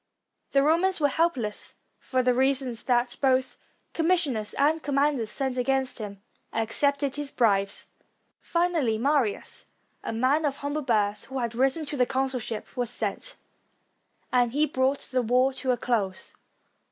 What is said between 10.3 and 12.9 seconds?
of humble birth, who had risen to the consulship, was